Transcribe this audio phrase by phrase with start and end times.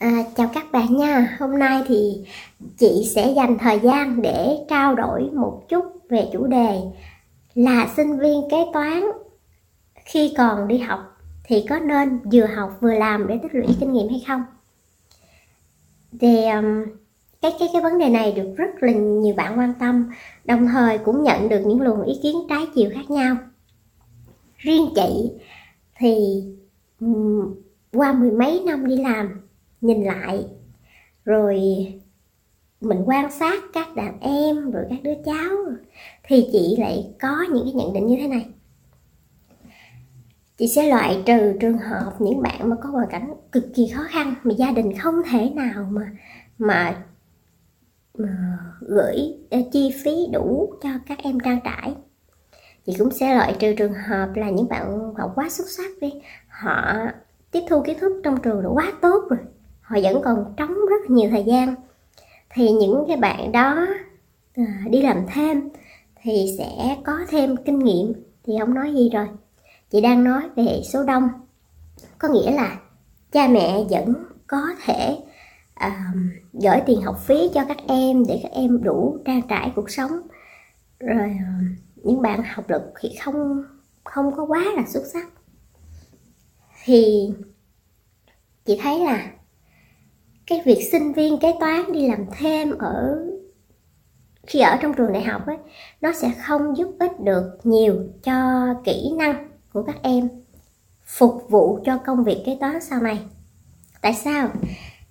[0.00, 2.24] À, chào các bạn nha, hôm nay thì
[2.78, 6.80] chị sẽ dành thời gian để trao đổi một chút về chủ đề
[7.54, 9.02] là sinh viên kế toán
[10.04, 11.00] khi còn đi học
[11.44, 14.42] thì có nên vừa học vừa làm để tích lũy kinh nghiệm hay không?
[16.20, 16.84] Thì um,
[17.42, 20.10] cái cái cái vấn đề này được rất là nhiều bạn quan tâm,
[20.44, 23.36] đồng thời cũng nhận được những luồng ý kiến trái chiều khác nhau.
[24.56, 25.30] Riêng chị
[25.98, 26.42] thì
[27.00, 27.54] um,
[27.92, 29.49] qua mười mấy năm đi làm
[29.80, 30.46] nhìn lại
[31.24, 31.60] rồi
[32.80, 35.56] mình quan sát các đàn em rồi các đứa cháu
[36.22, 38.46] thì chị lại có những cái nhận định như thế này.
[40.56, 44.02] Chị sẽ loại trừ trường hợp những bạn mà có hoàn cảnh cực kỳ khó
[44.08, 46.10] khăn mà gia đình không thể nào mà
[46.58, 47.04] mà,
[48.18, 49.16] mà gửi
[49.50, 51.94] ờ, chi phí đủ cho các em trang trải.
[52.86, 56.12] Chị cũng sẽ loại trừ trường hợp là những bạn học quá xuất sắc đi
[56.48, 56.94] họ
[57.50, 59.38] tiếp thu kiến thức trong trường đã quá tốt rồi
[59.90, 61.74] họ vẫn còn trống rất nhiều thời gian.
[62.50, 63.86] Thì những cái bạn đó
[64.54, 65.68] à, đi làm thêm
[66.22, 68.12] thì sẽ có thêm kinh nghiệm.
[68.44, 69.28] Thì không nói gì rồi?
[69.90, 71.28] Chị đang nói về số đông.
[72.18, 72.78] Có nghĩa là
[73.32, 74.14] cha mẹ vẫn
[74.46, 75.18] có thể
[75.74, 76.12] à,
[76.52, 80.10] gửi tiền học phí cho các em để các em đủ trang trải cuộc sống.
[81.00, 81.60] Rồi à,
[81.96, 83.64] những bạn học lực thì không
[84.04, 85.28] không có quá là xuất sắc.
[86.84, 87.30] Thì
[88.64, 89.30] chị thấy là
[90.50, 93.18] cái việc sinh viên kế toán đi làm thêm ở
[94.46, 95.56] khi ở trong trường đại học ấy
[96.00, 100.28] nó sẽ không giúp ích được nhiều cho kỹ năng của các em
[101.04, 103.18] phục vụ cho công việc kế toán sau này.
[104.02, 104.48] Tại sao?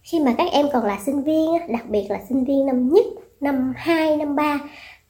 [0.01, 3.05] Khi mà các em còn là sinh viên đặc biệt là sinh viên năm nhất
[3.39, 4.59] năm 2, năm 3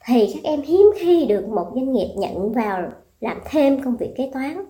[0.06, 4.14] thì các em hiếm khi được một doanh nghiệp nhận vào làm thêm công việc
[4.16, 4.64] kế toán.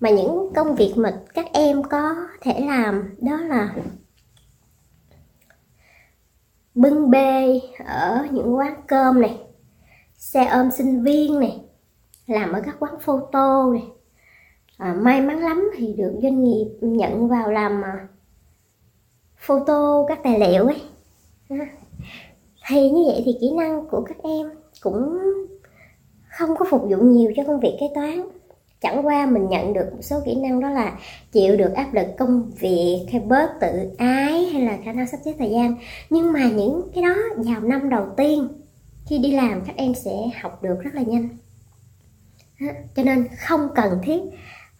[0.00, 3.74] Mà những công việc mà các em có thể làm đó là
[6.74, 9.38] bưng bê ở những quán cơm này
[10.16, 11.60] xe ôm sinh viên này
[12.26, 13.82] làm ở các quán photo này.
[14.78, 18.08] À, may mắn lắm thì được doanh nghiệp nhận vào làm à,
[19.36, 20.82] photo các tài liệu ấy.
[22.68, 24.50] Thì như vậy thì kỹ năng của các em
[24.80, 25.18] cũng
[26.28, 28.22] không có phục vụ nhiều cho công việc kế toán
[28.82, 30.98] chẳng qua mình nhận được một số kỹ năng đó là
[31.32, 35.20] chịu được áp lực công việc hay bớt tự ái hay là khả năng sắp
[35.24, 35.76] xếp thời gian.
[36.10, 38.48] Nhưng mà những cái đó vào năm đầu tiên
[39.06, 40.12] khi đi làm các em sẽ
[40.42, 41.28] học được rất là nhanh.
[42.96, 44.20] Cho nên không cần thiết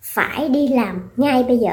[0.01, 1.73] phải đi làm ngay bây giờ.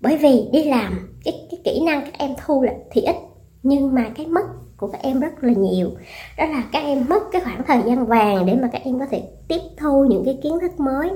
[0.00, 3.16] Bởi vì đi làm cái, cái kỹ năng các em thu là thì ít
[3.62, 4.44] nhưng mà cái mất
[4.76, 5.90] của các em rất là nhiều.
[6.38, 9.06] Đó là các em mất cái khoảng thời gian vàng để mà các em có
[9.10, 11.10] thể tiếp thu những cái kiến thức mới.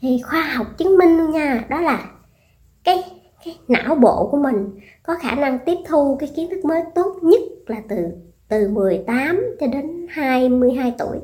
[0.00, 2.10] Thì khoa học chứng minh luôn nha, đó là
[2.84, 3.02] cái
[3.44, 4.70] cái não bộ của mình
[5.02, 7.96] có khả năng tiếp thu cái kiến thức mới tốt nhất là từ
[8.48, 11.18] từ 18 cho đến 22 tuổi.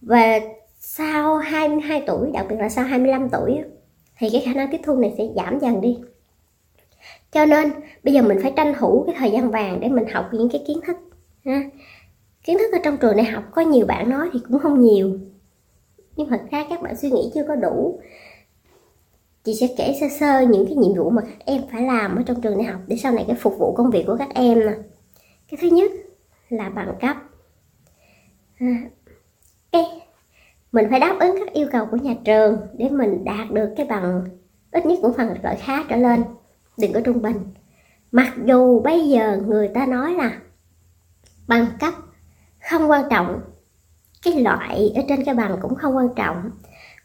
[0.00, 0.40] Và
[0.78, 3.62] sau 22 tuổi, đặc biệt là sau 25 tuổi
[4.18, 5.98] thì cái khả năng tiếp thu này sẽ giảm dần đi
[7.34, 7.70] cho nên,
[8.04, 10.64] bây giờ mình phải tranh thủ cái thời gian vàng để mình học những cái
[10.66, 10.96] kiến thức,
[11.44, 11.62] ha.
[12.44, 15.18] kiến thức ở trong trường đại học, có nhiều bạn nói thì cũng không nhiều.
[16.16, 18.00] Nhưng thật ra các bạn suy nghĩ chưa có đủ.
[19.44, 22.22] Chị sẽ kể sơ sơ những cái nhiệm vụ mà các em phải làm ở
[22.26, 24.60] trong trường đại học để sau này cái phục vụ công việc của các em
[24.60, 24.72] nè.
[25.50, 25.92] Cái thứ nhất
[26.48, 27.16] là bằng cấp.
[29.72, 29.84] Cái
[30.72, 33.86] mình phải đáp ứng các yêu cầu của nhà trường để mình đạt được cái
[33.86, 34.24] bằng,
[34.70, 36.24] ít nhất cũng phần loại khá trở lên
[36.78, 37.36] đừng có trung bình.
[38.12, 40.40] Mặc dù bây giờ người ta nói là
[41.48, 41.94] bằng cấp
[42.70, 43.40] không quan trọng,
[44.22, 46.50] cái loại ở trên cái bằng cũng không quan trọng.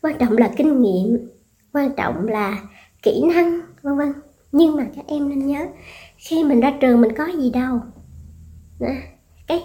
[0.01, 1.29] Quan trọng là kinh nghiệm,
[1.73, 2.57] quan trọng là
[3.03, 4.13] kỹ năng, vân vân.
[4.51, 5.65] Nhưng mà các em nên nhớ,
[6.17, 7.79] khi mình ra trường mình có gì đâu.
[9.47, 9.63] Cái,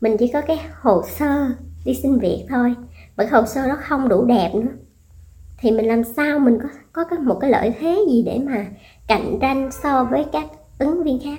[0.00, 1.46] mình chỉ có cái hồ sơ
[1.84, 2.74] đi xin việc thôi.
[3.16, 4.72] Mà cái hồ sơ nó không đủ đẹp nữa
[5.58, 6.58] thì mình làm sao mình
[6.92, 8.66] có có một cái lợi thế gì để mà
[9.08, 10.46] cạnh tranh so với các
[10.78, 11.38] ứng viên khác?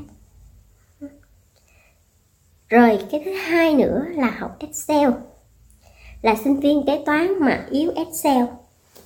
[2.70, 5.10] Rồi, cái thứ hai nữa là học Excel.
[6.22, 8.46] Là sinh viên kế toán mà yếu Excel.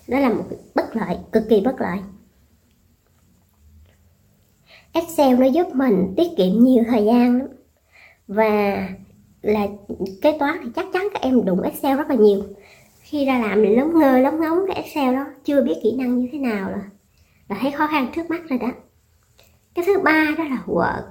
[0.08, 0.44] Đó là một
[0.76, 2.00] bất lợi, cực kỳ bất lợi.
[4.94, 7.48] Excel nó giúp mình tiết kiệm nhiều thời gian lắm.
[8.28, 8.88] Và
[9.42, 9.68] là
[10.22, 12.44] kế toán thì chắc chắn các em đụng Excel rất là nhiều
[13.14, 16.18] khi ra làm thì lóng ngơ lóng ngóng cái Excel đó chưa biết kỹ năng
[16.18, 16.82] như thế nào là
[17.48, 18.72] là thấy khó khăn trước mắt rồi đó.
[19.76, 21.04] Cái thứ ba đó là Word.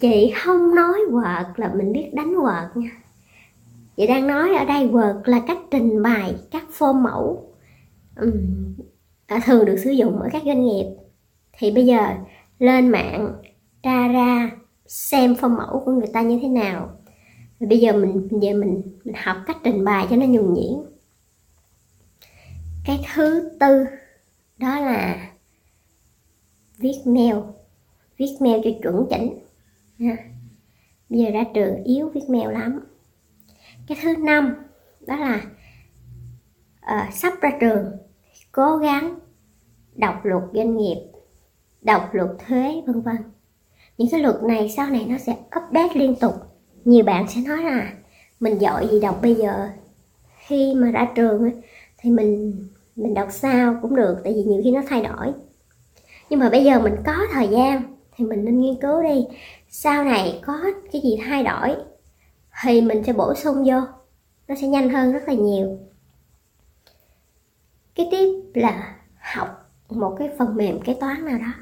[0.00, 2.90] Chị không nói Word là mình biết đánh Word nha.
[3.96, 7.52] Chị đang nói ở đây Word là cách trình bày các form mẫu
[8.16, 8.32] um,
[9.44, 10.86] thường được sử dụng ở các doanh nghiệp.
[11.58, 12.14] Thì bây giờ
[12.58, 13.32] lên mạng
[13.82, 14.50] tra ra
[14.86, 16.99] xem form mẫu của người ta như thế nào
[17.60, 20.90] rồi bây giờ mình về mình, mình học cách trình bày cho nó nhuần nhuyễn.
[22.84, 23.84] Cái thứ tư
[24.58, 25.30] đó là
[26.78, 27.36] viết mail
[28.16, 29.38] viết mail cho chuẩn chỉnh
[29.98, 30.16] nha.
[31.08, 32.80] Bây giờ ra trường yếu viết mail lắm.
[33.86, 34.54] Cái thứ năm
[35.06, 35.42] đó là
[36.80, 37.92] uh, sắp ra trường
[38.52, 39.18] cố gắng
[39.94, 41.10] đọc luật doanh nghiệp
[41.82, 43.16] đọc luật thuế vân vân.
[43.98, 46.34] Những cái luật này sau này nó sẽ update liên tục
[46.84, 47.92] nhiều bạn sẽ nói là,
[48.40, 49.68] mình giỏi gì đọc bây giờ.
[50.46, 51.50] Khi mà ra trường
[51.98, 52.66] thì mình
[52.96, 55.32] mình đọc sao cũng được, tại vì nhiều khi nó thay đổi.
[56.30, 59.26] Nhưng mà bây giờ mình có thời gian thì mình nên nghiên cứu đi.
[59.68, 60.60] Sau này có
[60.92, 61.76] cái gì thay đổi
[62.62, 63.80] thì mình sẽ bổ sung vô.
[64.48, 65.78] Nó sẽ nhanh hơn rất là nhiều.
[67.94, 68.96] Cái tiếp là
[69.34, 69.48] học
[69.88, 71.52] một cái phần mềm kế toán nào đó.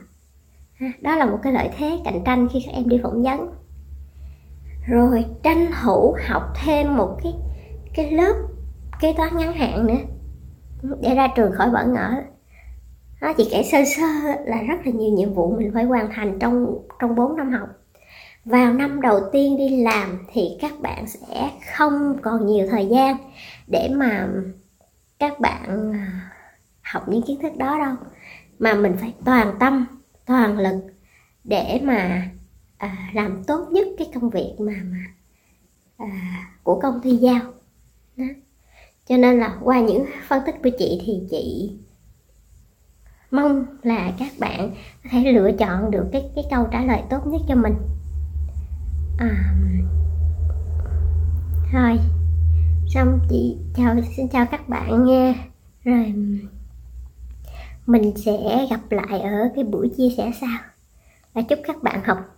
[1.00, 3.49] Đó là một cái lợi thế cạnh tranh khi các em đi phỏng vấn
[4.88, 7.35] rồi tranh thủ học thêm một cái
[7.94, 8.35] cái lớp
[9.00, 9.99] kế toán ngắn hạn nữa.
[11.00, 12.23] Để ra trường khỏi bỡ ngỡ.
[13.20, 14.06] Nó chỉ kể sơ sơ
[14.46, 17.69] là rất là nhiều nhiệm vụ mình phải hoàn thành trong trong 4 năm học.
[18.44, 23.17] Vào năm đầu tiên đi làm thì các bạn sẽ không còn nhiều thời gian
[23.67, 24.29] để mà
[25.19, 26.31] các bạn à,
[26.82, 27.94] học những kiến thức đó đâu.
[28.58, 29.87] Mà mình phải toàn tâm,
[30.26, 30.76] toàn lực
[31.44, 32.29] để mà
[32.78, 35.04] à, làm tốt nhất cái công việc mà mà
[35.96, 36.08] à,
[36.62, 37.40] của công ty giao.
[38.16, 38.25] Đó.
[39.08, 41.72] cho nên là qua những phân tích của chị thì chị
[43.30, 44.70] mong là các bạn
[45.04, 47.75] có thể lựa chọn được cái cái câu trả lời tốt nhất cho mình.
[49.19, 49.54] À,
[51.72, 51.98] thôi
[52.88, 55.34] xong chị chào xin chào các bạn nha.
[55.84, 56.14] Rồi
[57.86, 60.58] mình sẽ gặp lại ở cái buổi chia sẻ sau.
[61.34, 62.38] Và chúc các bạn học